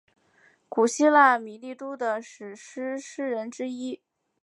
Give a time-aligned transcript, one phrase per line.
[0.67, 4.01] 古希腊米利都的史诗诗人之一。